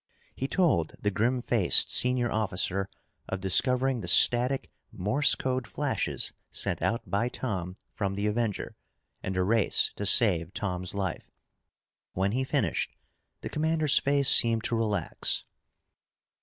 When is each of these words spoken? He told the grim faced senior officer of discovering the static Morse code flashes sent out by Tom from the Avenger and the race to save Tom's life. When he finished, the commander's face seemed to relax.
He 0.35 0.47
told 0.47 0.95
the 0.99 1.11
grim 1.11 1.43
faced 1.43 1.91
senior 1.91 2.31
officer 2.31 2.89
of 3.29 3.39
discovering 3.39 4.01
the 4.01 4.07
static 4.07 4.71
Morse 4.91 5.35
code 5.35 5.67
flashes 5.67 6.33
sent 6.49 6.81
out 6.81 7.07
by 7.07 7.29
Tom 7.29 7.75
from 7.93 8.15
the 8.15 8.25
Avenger 8.25 8.75
and 9.21 9.35
the 9.35 9.43
race 9.43 9.93
to 9.97 10.07
save 10.07 10.55
Tom's 10.55 10.95
life. 10.95 11.29
When 12.13 12.31
he 12.31 12.43
finished, 12.43 12.95
the 13.41 13.49
commander's 13.49 13.99
face 13.99 14.27
seemed 14.27 14.63
to 14.63 14.75
relax. 14.75 15.45